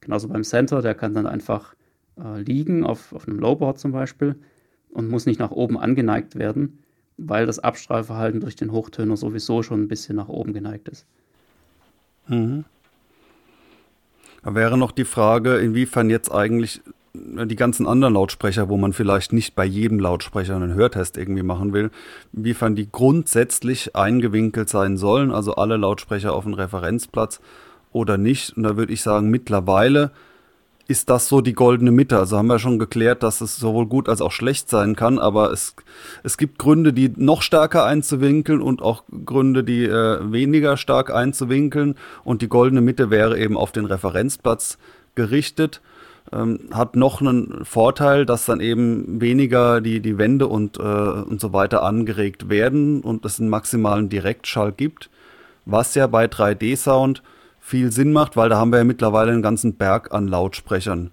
[0.00, 1.74] Genauso beim Center, der kann dann einfach
[2.18, 4.36] äh, liegen auf, auf einem Lowboard zum Beispiel
[4.90, 6.81] und muss nicht nach oben angeneigt werden,
[7.16, 11.06] weil das Abstrahlverhalten durch den Hochtöner sowieso schon ein bisschen nach oben geneigt ist.
[12.28, 12.64] Mhm.
[14.42, 16.80] Da wäre noch die Frage, inwiefern jetzt eigentlich
[17.14, 21.72] die ganzen anderen Lautsprecher, wo man vielleicht nicht bei jedem Lautsprecher einen Hörtest irgendwie machen
[21.72, 21.90] will,
[22.32, 27.40] inwiefern die grundsätzlich eingewinkelt sein sollen, also alle Lautsprecher auf dem Referenzplatz
[27.92, 28.56] oder nicht.
[28.56, 30.10] Und da würde ich sagen, mittlerweile
[30.92, 32.18] ist das so die goldene Mitte.
[32.18, 35.50] Also haben wir schon geklärt, dass es sowohl gut als auch schlecht sein kann, aber
[35.50, 35.74] es,
[36.22, 41.96] es gibt Gründe, die noch stärker einzuwinkeln und auch Gründe, die äh, weniger stark einzuwinkeln.
[42.24, 44.76] Und die goldene Mitte wäre eben auf den Referenzplatz
[45.14, 45.80] gerichtet.
[46.30, 51.40] Ähm, hat noch einen Vorteil, dass dann eben weniger die, die Wände und, äh, und
[51.40, 55.08] so weiter angeregt werden und es einen maximalen Direktschall gibt,
[55.64, 57.22] was ja bei 3D-Sound
[57.64, 61.12] viel Sinn macht, weil da haben wir ja mittlerweile einen ganzen Berg an Lautsprechern.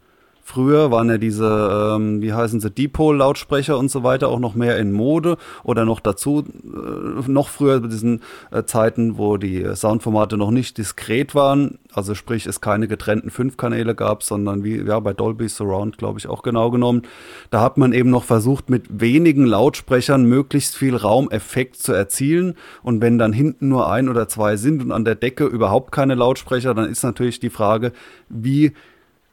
[0.52, 4.80] Früher waren ja diese, ähm, wie heißen sie, Dipol-Lautsprecher und so weiter auch noch mehr
[4.80, 10.38] in Mode oder noch dazu, äh, noch früher bei diesen äh, Zeiten, wo die Soundformate
[10.38, 15.00] noch nicht diskret waren, also sprich es keine getrennten fünf Kanäle gab, sondern wie ja
[15.00, 17.04] bei Dolby Surround, glaube ich, auch genau genommen.
[17.52, 22.56] Da hat man eben noch versucht, mit wenigen Lautsprechern möglichst viel Raumeffekt zu erzielen.
[22.82, 26.16] Und wenn dann hinten nur ein oder zwei sind und an der Decke überhaupt keine
[26.16, 27.92] Lautsprecher, dann ist natürlich die Frage,
[28.30, 28.74] wie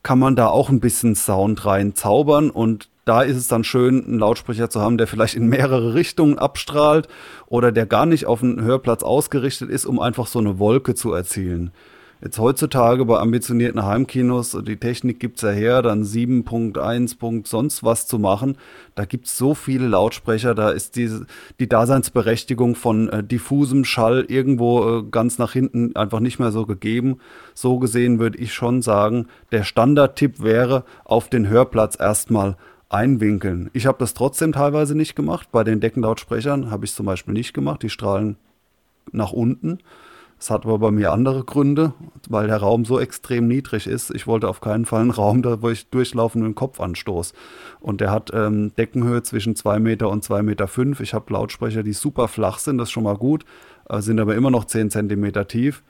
[0.07, 4.05] kann man da auch ein bisschen Sound rein zaubern und da ist es dann schön,
[4.05, 7.09] einen Lautsprecher zu haben, der vielleicht in mehrere Richtungen abstrahlt
[7.49, 11.13] oder der gar nicht auf einen Hörplatz ausgerichtet ist, um einfach so eine Wolke zu
[11.13, 11.73] erzielen.
[12.23, 17.47] Jetzt heutzutage bei ambitionierten Heimkinos, die Technik gibt's ja her, dann 7.1.
[17.47, 18.57] sonst was zu machen.
[18.95, 21.27] Da gibt's so viele Lautsprecher, da ist diese,
[21.61, 26.65] die Daseinsberechtigung von äh, diffusem Schall irgendwo äh, ganz nach hinten einfach nicht mehr so
[26.65, 27.19] gegeben.
[27.53, 32.57] So gesehen würde ich schon sagen, der Standardtipp wäre, auf den Hörplatz erstmal
[32.89, 33.69] einwinkeln.
[33.75, 35.49] Ich habe das trotzdem teilweise nicht gemacht.
[35.53, 37.83] Bei den Deckenlautsprechern habe ich zum Beispiel nicht gemacht.
[37.83, 38.37] Die strahlen
[39.13, 39.81] nach unten.
[40.39, 41.95] Es hat aber bei mir andere Gründe,
[42.29, 44.11] weil der Raum so extrem niedrig ist.
[44.15, 47.33] Ich wollte auf keinen Fall einen Raum, da wo ich durchlaufenden Kopf anstoß.
[47.81, 50.69] Und der hat ähm, Deckenhöhe zwischen 2 Meter und 2,5 Meter.
[50.69, 51.01] Fünf.
[51.01, 53.47] Ich habe Lautsprecher, die super flach sind, das ist schon mal gut,
[53.89, 55.83] äh, sind aber immer noch 10 Zentimeter tief.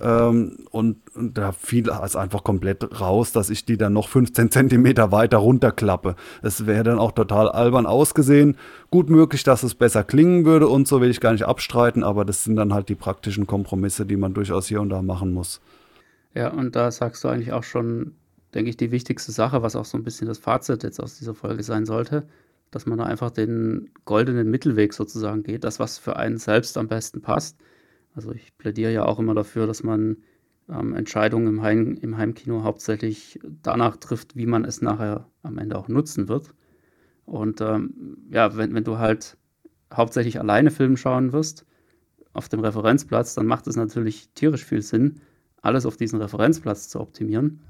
[0.00, 4.50] Ähm, und, und, da fiel es einfach komplett raus, dass ich die dann noch 15
[4.50, 6.16] Zentimeter weiter runterklappe.
[6.42, 8.56] Es wäre dann auch total albern ausgesehen.
[8.90, 12.24] Gut möglich, dass es besser klingen würde und so will ich gar nicht abstreiten, aber
[12.24, 15.60] das sind dann halt die praktischen Kompromisse, die man durchaus hier und da machen muss.
[16.34, 18.12] Ja, und da sagst du eigentlich auch schon,
[18.54, 21.34] denke ich, die wichtigste Sache, was auch so ein bisschen das Fazit jetzt aus dieser
[21.34, 22.26] Folge sein sollte.
[22.72, 26.86] dass man da einfach den goldenen Mittelweg sozusagen geht, das, was für einen selbst am
[26.86, 27.56] besten passt.
[28.14, 30.18] Also ich plädiere ja auch immer dafür, dass man
[30.68, 35.78] ähm, Entscheidungen im, Heim, im Heimkino hauptsächlich danach trifft, wie man es nachher am Ende
[35.78, 36.54] auch nutzen wird.
[37.24, 39.36] Und ähm, ja, wenn, wenn du halt
[39.92, 41.66] hauptsächlich alleine Film schauen wirst,
[42.32, 45.20] auf dem Referenzplatz, dann macht es natürlich tierisch viel Sinn,
[45.62, 47.60] alles auf diesen Referenzplatz zu optimieren.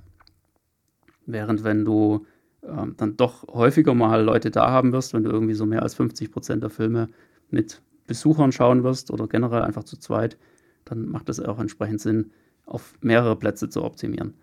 [1.26, 2.26] Während wenn du
[2.62, 5.94] ähm, dann doch häufiger mal Leute da haben wirst, wenn du irgendwie so mehr als
[5.94, 7.08] 50 Prozent der Filme
[7.48, 10.36] mit Besuchern schauen wirst oder generell einfach zu zweit,
[10.84, 12.32] dann macht es auch entsprechend Sinn,
[12.66, 14.34] auf mehrere Plätze zu optimieren.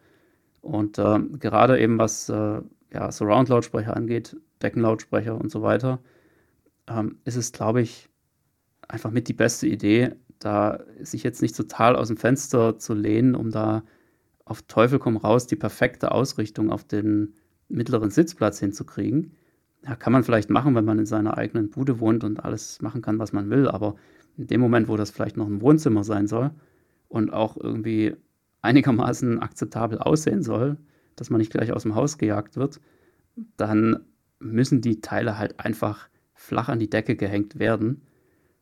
[0.62, 2.62] Und äh, gerade eben was äh,
[2.94, 6.00] ja, Surround-Lautsprecher angeht, Deckenlautsprecher und so weiter,
[6.88, 8.08] ähm, ist es, glaube ich,
[8.88, 13.36] einfach mit die beste Idee, da sich jetzt nicht total aus dem Fenster zu lehnen,
[13.36, 13.84] um da
[14.46, 17.34] auf Teufel komm raus die perfekte Ausrichtung auf den
[17.68, 19.34] mittleren Sitzplatz hinzukriegen.
[19.84, 23.02] Ja, kann man vielleicht machen, wenn man in seiner eigenen Bude wohnt und alles machen
[23.02, 23.96] kann, was man will, aber
[24.38, 26.52] in dem Moment, wo das vielleicht noch ein Wohnzimmer sein soll
[27.08, 28.16] und auch irgendwie
[28.62, 30.78] einigermaßen akzeptabel aussehen soll,
[31.16, 32.80] dass man nicht gleich aus dem Haus gejagt wird,
[33.56, 34.00] dann
[34.40, 38.02] müssen die Teile halt einfach flach an die Decke gehängt werden.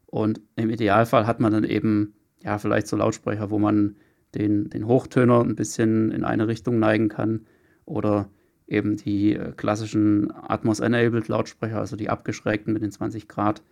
[0.06, 3.98] Und im Idealfall hat man dann eben, ja, vielleicht so Lautsprecher, wo man
[4.34, 7.46] den, den Hochtöner ein bisschen in eine Richtung neigen kann
[7.86, 8.30] oder
[8.68, 13.64] eben die äh, klassischen Atmos-enabled Lautsprecher, also die abgeschrägten mit den 20 Grad,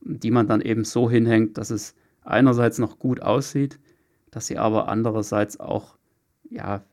[0.00, 3.78] die man dann eben so hinhängt, dass es einerseits noch gut aussieht,
[4.30, 5.96] dass sie aber andererseits auch,
[6.50, 6.84] ja,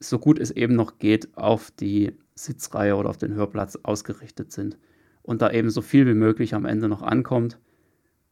[0.00, 4.78] so gut es eben noch geht, auf die Sitzreihe oder auf den Hörplatz ausgerichtet sind
[5.22, 7.58] und da eben so viel wie möglich am Ende noch ankommt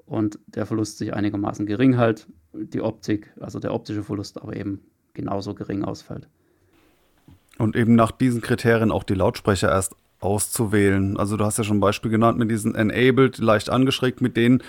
[0.05, 4.83] und der Verlust sich einigermaßen gering hält, die Optik, also der optische Verlust aber eben
[5.15, 6.29] genauso gering ausfällt.
[7.59, 11.17] Und eben nach diesen Kriterien auch die Lautsprecher erst auszuwählen.
[11.19, 14.63] Also du hast ja schon ein Beispiel genannt mit diesen Enabled, leicht angeschrägt, mit denen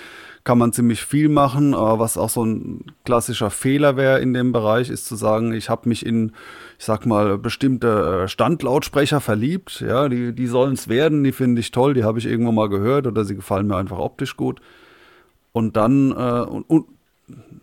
[0.44, 1.74] kann man ziemlich viel machen.
[1.74, 5.70] Aber was auch so ein klassischer Fehler wäre in dem Bereich, ist zu sagen, ich
[5.70, 6.34] habe mich in,
[6.78, 9.80] ich sag mal, bestimmte äh, Standlautsprecher verliebt.
[9.80, 12.70] Ja, die, die sollen es werden, die finde ich toll, die habe ich irgendwo mal
[12.70, 14.60] gehört oder sie gefallen mir einfach optisch gut.
[15.54, 16.86] Und dann, äh, und, und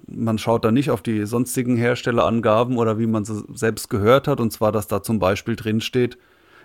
[0.07, 4.41] man schaut da nicht auf die sonstigen Herstellerangaben oder wie man sie selbst gehört hat,
[4.41, 6.19] und zwar, dass da zum Beispiel drin steht,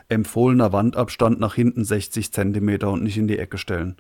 [0.09, 3.97] empfohlener Wandabstand nach hinten 60 cm und nicht in die Ecke stellen.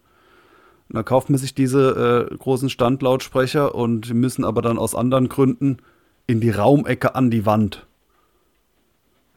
[0.89, 5.27] Und dann kauft man sich diese äh, großen Standlautsprecher und müssen aber dann aus anderen
[5.27, 5.77] Gründen
[6.27, 7.85] in die Raumecke an die Wand.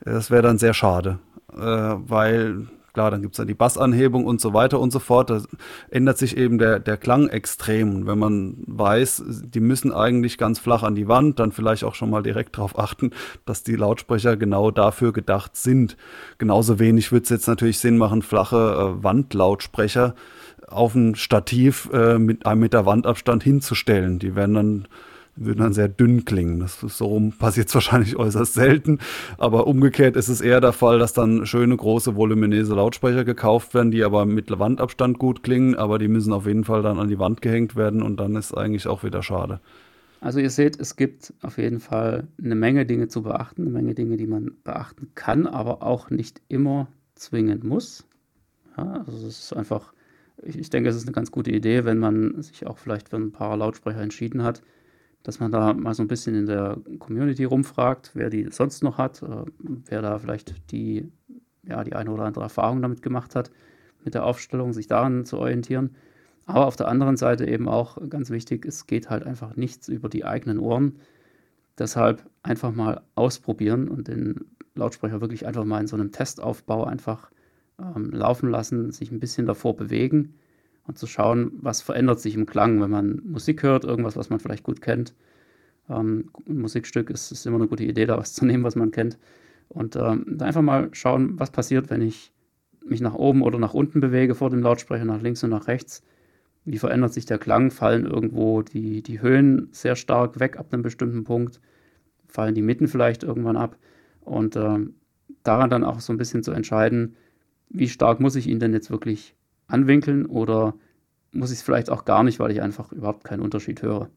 [0.05, 1.19] Das wäre dann sehr schade,
[1.53, 5.31] äh, weil Klar, dann gibt es dann die Bassanhebung und so weiter und so fort.
[5.31, 5.43] Da
[5.91, 7.95] ändert sich eben der, der Klang extrem.
[7.95, 11.95] Und wenn man weiß, die müssen eigentlich ganz flach an die Wand, dann vielleicht auch
[11.95, 13.11] schon mal direkt darauf achten,
[13.45, 15.97] dass die Lautsprecher genau dafür gedacht sind.
[16.39, 18.57] Genauso wenig wird es jetzt natürlich Sinn machen, flache
[18.99, 20.15] äh, Wandlautsprecher
[20.67, 24.19] auf ein Stativ äh, mit einem Meter Wandabstand hinzustellen.
[24.19, 24.89] Die werden dann
[25.41, 26.61] würden dann sehr dünn klingen.
[26.61, 28.99] Das ist so rum passiert wahrscheinlich äußerst selten,
[29.39, 33.91] aber umgekehrt ist es eher der Fall, dass dann schöne große voluminöse Lautsprecher gekauft werden,
[33.91, 37.19] die aber mit Wandabstand gut klingen, aber die müssen auf jeden Fall dann an die
[37.19, 39.61] Wand gehängt werden und dann ist eigentlich auch wieder schade.
[40.21, 43.95] Also ihr seht, es gibt auf jeden Fall eine Menge Dinge zu beachten, eine Menge
[43.95, 48.07] Dinge, die man beachten kann, aber auch nicht immer zwingend muss.
[48.77, 49.95] Ja, also es ist einfach,
[50.43, 53.17] ich, ich denke, es ist eine ganz gute Idee, wenn man sich auch vielleicht für
[53.17, 54.63] ein paar Lautsprecher entschieden hat,
[55.23, 58.99] dass man da mal so ein bisschen in der Community rumfragt, wer die sonst noch
[58.99, 59.45] hat, äh,
[59.87, 61.11] wer da vielleicht die,
[61.63, 63.51] ja, die eine oder andere Erfahrung damit gemacht hat,
[64.05, 65.97] mit der Aufstellung, sich daran zu orientieren.
[66.47, 70.09] Aber auf der anderen Seite eben auch ganz wichtig, es geht halt einfach nichts über
[70.09, 70.97] die eigenen Ohren.
[71.79, 77.31] Deshalb einfach mal ausprobieren und den Lautsprecher wirklich einfach mal in so einem Testaufbau einfach
[77.79, 80.35] ähm, laufen lassen, sich ein bisschen davor bewegen
[80.91, 84.41] und zu schauen, was verändert sich im Klang, wenn man Musik hört, irgendwas, was man
[84.41, 85.15] vielleicht gut kennt.
[85.89, 88.91] Ähm, ein Musikstück ist, ist immer eine gute Idee, da was zu nehmen, was man
[88.91, 89.17] kennt.
[89.69, 92.33] Und ähm, einfach mal schauen, was passiert, wenn ich
[92.85, 96.03] mich nach oben oder nach unten bewege vor dem Lautsprecher, nach links und nach rechts.
[96.65, 97.71] Wie verändert sich der Klang?
[97.71, 101.61] Fallen irgendwo die, die Höhen sehr stark weg ab einem bestimmten Punkt?
[102.27, 103.77] Fallen die Mitten vielleicht irgendwann ab?
[104.23, 104.79] Und äh,
[105.45, 107.15] daran dann auch so ein bisschen zu entscheiden,
[107.69, 109.37] wie stark muss ich ihn denn jetzt wirklich
[109.71, 110.75] anwinkeln oder
[111.33, 114.09] muss ich es vielleicht auch gar nicht, weil ich einfach überhaupt keinen Unterschied höre.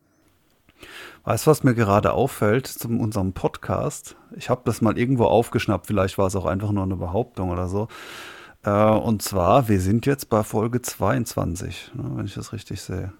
[1.23, 4.17] Weißt du, was mir gerade auffällt zu unserem Podcast?
[4.35, 7.67] Ich habe das mal irgendwo aufgeschnappt, vielleicht war es auch einfach nur eine Behauptung oder
[7.67, 7.87] so.
[8.63, 13.13] Äh, und zwar, wir sind jetzt bei Folge 22, ne, wenn ich das richtig sehe.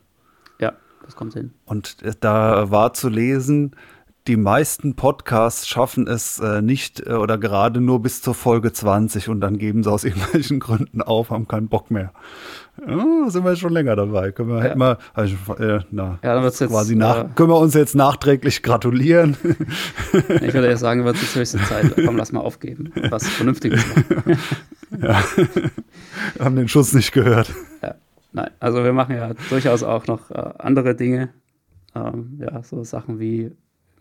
[0.60, 0.74] Ja,
[1.06, 1.54] das kommt hin.
[1.66, 3.76] Und da war zu lesen,
[4.28, 9.28] die meisten Podcasts schaffen es äh, nicht äh, oder gerade nur bis zur Folge 20
[9.28, 12.14] und dann geben sie aus irgendwelchen Gründen auf, haben keinen Bock mehr.
[12.88, 14.32] Ja, sind wir schon länger dabei.
[14.32, 14.76] Können wir, ja.
[14.76, 17.96] mal, also, äh, na, ja, dann wird's jetzt, quasi nach, äh, können wir uns jetzt
[17.96, 19.38] nachträglich gratulieren.
[20.14, 21.94] ich würde ja sagen, wird es höchste Zeit.
[22.04, 22.92] Komm, lass mal aufgeben.
[23.10, 24.40] Was Vernünftiges machen.
[25.02, 25.24] ja.
[26.36, 27.54] Wir haben den Schuss nicht gehört.
[27.82, 27.96] Ja.
[28.32, 31.30] Nein, also wir machen ja durchaus auch noch äh, andere Dinge.
[31.94, 33.52] Ähm, ja, so Sachen wie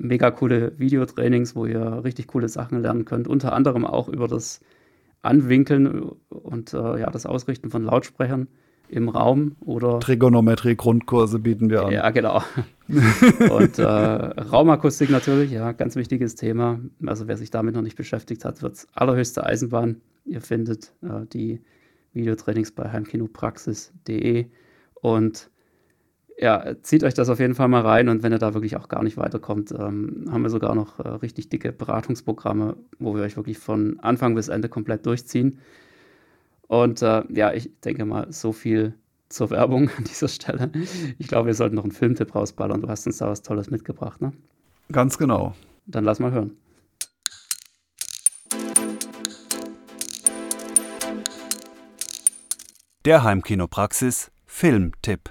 [0.02, 4.60] mega coole Videotrainings, wo ihr richtig coole Sachen lernen könnt, unter anderem auch über das
[5.22, 8.48] Anwinkeln und äh, ja, das Ausrichten von Lautsprechern
[8.88, 11.92] im Raum oder Trigonometrie-Grundkurse bieten wir an.
[11.92, 12.42] Ja, genau.
[12.88, 16.80] und äh, Raumakustik natürlich, ja, ganz wichtiges Thema.
[17.06, 20.02] Also wer sich damit noch nicht beschäftigt hat, wird allerhöchste Eisenbahn.
[20.24, 21.62] Ihr findet äh, die
[22.12, 24.46] Videotrainings bei heimkinopraxis.de
[25.00, 25.50] und
[26.42, 28.88] ja, zieht euch das auf jeden Fall mal rein und wenn ihr da wirklich auch
[28.88, 33.36] gar nicht weiterkommt, ähm, haben wir sogar noch äh, richtig dicke Beratungsprogramme, wo wir euch
[33.36, 35.60] wirklich von Anfang bis Ende komplett durchziehen.
[36.66, 38.94] Und äh, ja, ich denke mal, so viel
[39.28, 40.72] zur Werbung an dieser Stelle.
[41.18, 42.80] Ich glaube, wir sollten noch einen Filmtipp rausballern.
[42.80, 44.32] Du hast uns da was Tolles mitgebracht, ne?
[44.90, 45.54] Ganz genau.
[45.86, 46.56] Dann lass mal hören.
[53.04, 55.30] Der Heimkinopraxis Filmtipp.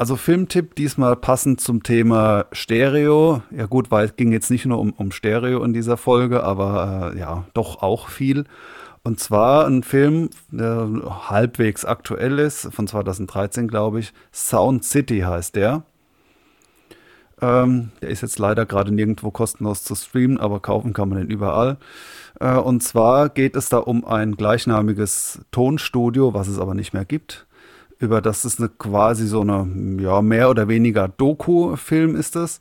[0.00, 3.42] Also Filmtipp diesmal passend zum Thema Stereo.
[3.50, 7.12] Ja gut, weil es ging jetzt nicht nur um, um Stereo in dieser Folge, aber
[7.14, 8.46] äh, ja, doch auch viel.
[9.02, 10.88] Und zwar ein Film, der
[11.28, 14.14] halbwegs aktuell ist, von 2013 glaube ich.
[14.32, 15.82] Sound City heißt der.
[17.42, 21.28] Ähm, der ist jetzt leider gerade nirgendwo kostenlos zu streamen, aber kaufen kann man den
[21.28, 21.76] überall.
[22.40, 27.04] Äh, und zwar geht es da um ein gleichnamiges Tonstudio, was es aber nicht mehr
[27.04, 27.46] gibt.
[28.00, 29.68] Über das ist eine quasi so eine,
[30.00, 32.60] ja, mehr oder weniger Doku-Film ist es.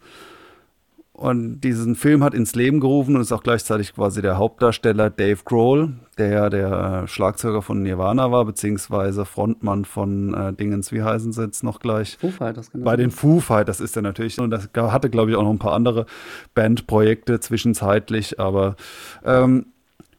[1.14, 5.40] Und diesen Film hat ins Leben gerufen und ist auch gleichzeitig quasi der Hauptdarsteller Dave
[5.44, 11.34] Grohl, der ja der Schlagzeuger von Nirvana war, beziehungsweise Frontmann von äh, Dingens, wie heißen
[11.34, 12.18] sie jetzt noch gleich?
[12.18, 12.86] Foo Fighters, genau.
[12.86, 14.40] Bei den Foo Fighters ist er natürlich.
[14.40, 16.06] Und das hatte, glaube ich, auch noch ein paar andere
[16.54, 18.78] Bandprojekte zwischenzeitlich, aber
[19.26, 19.66] ähm,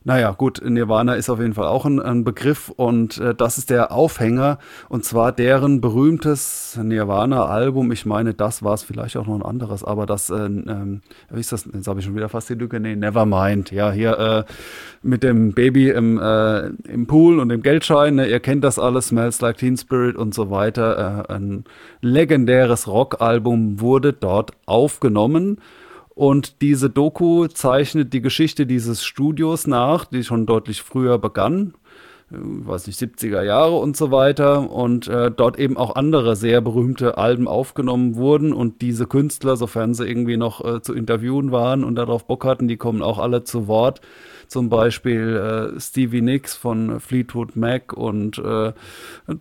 [0.02, 3.68] naja, gut, Nirvana ist auf jeden Fall auch ein, ein Begriff und äh, das ist
[3.68, 4.58] der Aufhänger
[4.88, 7.92] und zwar deren berühmtes Nirvana-Album.
[7.92, 11.40] Ich meine, das war es vielleicht auch noch ein anderes, aber das, äh, ähm, wie
[11.40, 11.68] ist das?
[11.70, 12.80] Jetzt habe ich schon wieder fast die Lücke.
[12.80, 13.72] Nee, Nevermind.
[13.72, 14.44] Ja, hier äh,
[15.02, 18.14] mit dem Baby im, äh, im Pool und dem Geldschein.
[18.14, 18.26] Ne?
[18.26, 21.26] Ihr kennt das alles, Smells Like Teen Spirit und so weiter.
[21.28, 21.64] Äh, ein
[22.00, 25.58] legendäres Rock-Album wurde dort aufgenommen.
[26.20, 31.72] Und diese Doku zeichnet die Geschichte dieses Studios nach, die schon deutlich früher begann,
[32.30, 34.70] äh, weiß nicht, 70er Jahre und so weiter.
[34.70, 38.52] Und äh, dort eben auch andere sehr berühmte Alben aufgenommen wurden.
[38.52, 42.68] Und diese Künstler, sofern sie irgendwie noch äh, zu interviewen waren und darauf Bock hatten,
[42.68, 44.02] die kommen auch alle zu Wort
[44.50, 48.72] zum Beispiel äh, Stevie Nicks von Fleetwood Mac und äh,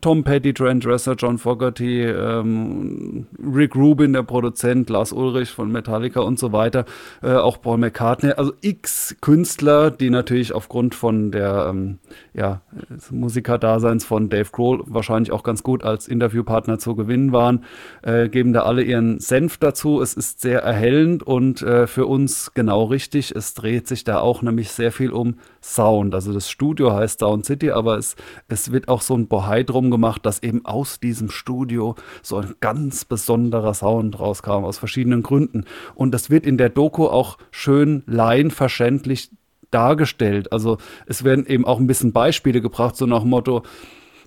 [0.02, 6.20] Tom Petty, Trent Dresser, John Fogerty, ähm, Rick Rubin, der Produzent, Lars Ulrich von Metallica
[6.20, 6.86] und so weiter,
[7.24, 11.98] äh, auch Paul McCartney, also x Künstler, die natürlich aufgrund von der ähm,
[12.34, 12.62] ja,
[13.10, 17.64] Musikerdaseins von Dave Grohl wahrscheinlich auch ganz gut als Interviewpartner zu gewinnen waren,
[18.04, 20.02] äh, geben da alle ihren Senf dazu.
[20.02, 23.36] Es ist sehr erhellend und äh, für uns genau richtig.
[23.36, 26.14] Es dreht sich da auch nämlich sehr viel viel um Sound.
[26.14, 28.18] Also das Studio heißt Sound City, aber es,
[28.50, 32.56] es wird auch so ein Bohai drum gemacht, dass eben aus diesem Studio so ein
[32.60, 35.64] ganz besonderer Sound rauskam, aus verschiedenen Gründen.
[35.96, 39.32] Und das wird in der Doku auch schön laienverständlich
[39.72, 40.52] dargestellt.
[40.52, 43.64] Also es werden eben auch ein bisschen Beispiele gebracht, so nach Motto,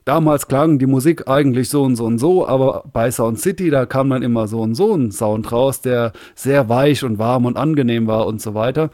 [0.05, 3.87] damals klang die Musik eigentlich so und so und so, aber bei Sound City, da
[3.87, 7.57] kam dann immer so und so ein Sound raus, der sehr weich und warm und
[7.57, 8.91] angenehm war und so weiter.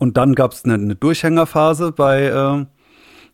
[0.00, 2.64] Und dann gab es eine, eine, Durchhängerphase bei äh,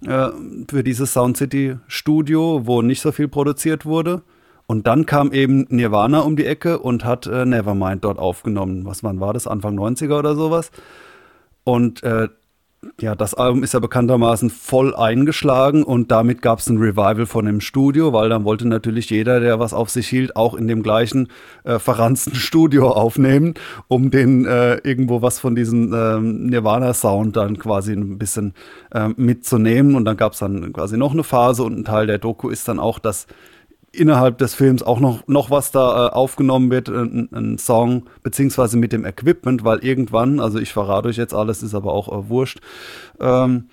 [0.04, 0.32] äh,
[0.68, 4.22] für dieses Sound City Studio, wo nicht so viel produziert wurde.
[4.66, 8.84] Und dann kam eben Nirvana um die Ecke und hat äh, Nevermind dort aufgenommen.
[8.84, 9.46] Was wann war das?
[9.46, 10.72] Anfang 90er oder sowas.
[11.62, 12.28] Und äh,
[13.00, 17.44] ja, das Album ist ja bekanntermaßen voll eingeschlagen und damit gab es ein Revival von
[17.44, 20.82] dem Studio, weil dann wollte natürlich jeder, der was auf sich hielt, auch in dem
[20.82, 21.28] gleichen
[21.64, 23.54] äh, verranzten Studio aufnehmen,
[23.88, 28.54] um den äh, irgendwo was von diesem äh, Nirvana-Sound dann quasi ein bisschen
[28.92, 29.94] äh, mitzunehmen.
[29.94, 32.68] Und dann gab es dann quasi noch eine Phase und ein Teil der Doku ist
[32.68, 33.26] dann auch, dass
[33.98, 38.76] innerhalb des Films auch noch, noch was da äh, aufgenommen wird, ein, ein, Song, beziehungsweise
[38.76, 42.28] mit dem Equipment, weil irgendwann, also ich verrate euch jetzt alles, ist aber auch äh,
[42.28, 42.60] wurscht,
[43.20, 43.68] ähm,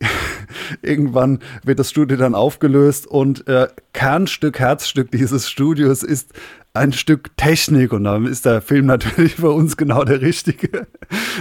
[0.82, 6.32] irgendwann wird das Studio dann aufgelöst und äh, Kernstück, Herzstück dieses Studios ist
[6.76, 10.86] ein Stück Technik und dann ist der Film natürlich für uns genau der richtige.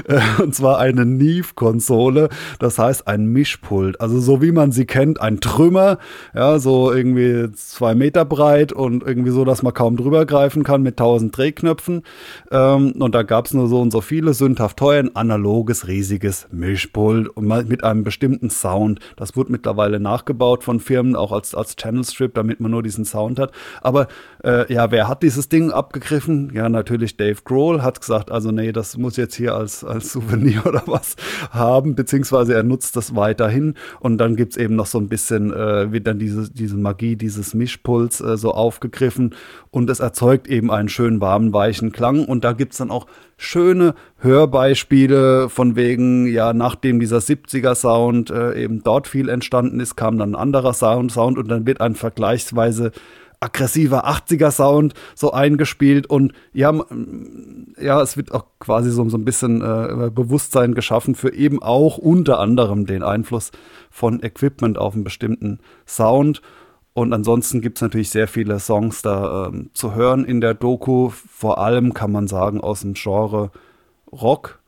[0.08, 2.30] Äh, und zwar eine Neve-Konsole,
[2.60, 4.00] das heißt ein Mischpult.
[4.02, 5.98] Also so wie man sie kennt, ein Trümmer,
[6.34, 10.82] ja, so irgendwie zwei Meter breit und irgendwie so, dass man kaum drüber greifen kann
[10.82, 12.04] mit tausend Drehknöpfen.
[12.52, 16.48] Ähm, und da gab es nur so und so viele, sündhaft teuer, ein analoges, riesiges
[16.52, 19.00] Mischpult und mit einem bestimmten Sound.
[19.16, 23.06] Das wurde mittlerweile nachgebaut von Firmen, auch als, als Channel Strip, damit man nur diesen
[23.06, 23.52] Sound hat.
[23.82, 24.08] Aber
[24.46, 26.52] äh, ja, wer hat dieses Ding abgegriffen?
[26.54, 30.64] Ja, natürlich Dave Grohl hat gesagt, also nee, das muss jetzt hier als, als Souvenir
[30.68, 31.16] oder was
[31.50, 33.74] haben, beziehungsweise er nutzt das weiterhin.
[34.00, 37.16] Und dann gibt es eben noch so ein bisschen, äh, wird dann diese, diese Magie
[37.16, 39.34] dieses Mischpuls äh, so aufgegriffen
[39.72, 42.24] und es erzeugt eben einen schönen, warmen, weichen Klang.
[42.26, 48.30] Und da gibt es dann auch schöne Hörbeispiele von wegen, ja, nachdem dieser 70er Sound
[48.30, 51.82] äh, eben dort viel entstanden ist, kam dann ein anderer Sound, Sound und dann wird
[51.82, 52.92] ein vergleichsweise
[53.46, 56.74] aggressiver 80er Sound so eingespielt und ja,
[57.80, 61.98] ja, es wird auch quasi so, so ein bisschen äh, Bewusstsein geschaffen für eben auch
[61.98, 63.52] unter anderem den Einfluss
[63.92, 66.42] von Equipment auf einen bestimmten Sound.
[66.94, 71.10] Und ansonsten gibt es natürlich sehr viele Songs da ähm, zu hören in der Doku.
[71.10, 73.52] Vor allem kann man sagen aus dem Genre
[74.12, 74.60] Rock.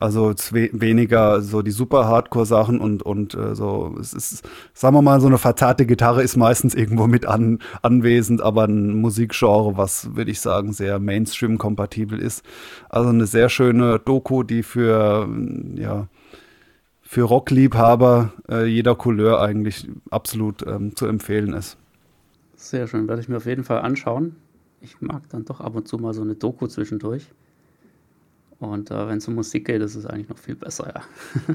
[0.00, 5.02] Also we weniger so die super Hardcore-Sachen und, und äh, so, es ist, sagen wir
[5.02, 10.14] mal, so eine verzerrte Gitarre ist meistens irgendwo mit an, anwesend, aber ein Musikgenre, was,
[10.14, 12.44] würde ich sagen, sehr Mainstream-kompatibel ist.
[12.88, 15.28] Also eine sehr schöne Doku, die für,
[15.74, 16.06] ja,
[17.02, 21.76] für Rockliebhaber äh, jeder Couleur eigentlich absolut ähm, zu empfehlen ist.
[22.54, 24.36] Sehr schön, werde ich mir auf jeden Fall anschauen.
[24.80, 27.26] Ich mag dann doch ab und zu mal so eine Doku zwischendurch.
[28.60, 31.02] Und äh, wenn es um Musik geht, ist es eigentlich noch viel besser, ja.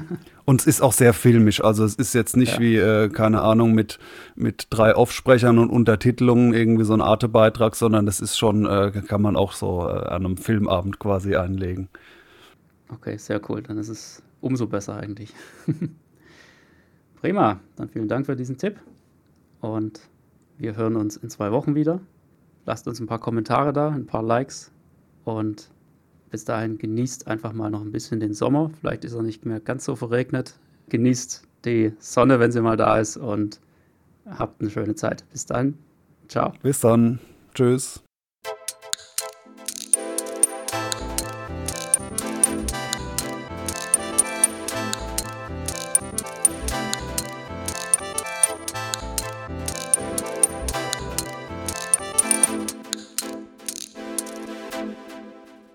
[0.46, 1.62] Und es ist auch sehr filmisch.
[1.62, 2.60] Also es ist jetzt nicht ja.
[2.60, 3.98] wie, äh, keine Ahnung, mit,
[4.36, 9.20] mit drei Offsprechern und Untertitelungen irgendwie so ein Artebeitrag, sondern das ist schon, äh, kann
[9.20, 11.88] man auch so äh, an einem Filmabend quasi einlegen.
[12.88, 13.62] Okay, sehr cool.
[13.62, 15.34] Dann ist es umso besser eigentlich.
[17.20, 17.60] Prima.
[17.76, 18.78] Dann vielen Dank für diesen Tipp.
[19.60, 20.00] Und
[20.56, 22.00] wir hören uns in zwei Wochen wieder.
[22.64, 24.72] Lasst uns ein paar Kommentare da, ein paar Likes
[25.24, 25.70] und
[26.34, 28.72] bis dahin genießt einfach mal noch ein bisschen den Sommer.
[28.80, 30.54] Vielleicht ist er nicht mehr ganz so verregnet.
[30.88, 33.60] Genießt die Sonne, wenn sie mal da ist und
[34.26, 35.24] habt eine schöne Zeit.
[35.30, 35.78] Bis dann.
[36.26, 36.52] Ciao.
[36.60, 37.20] Bis dann.
[37.54, 38.03] Tschüss.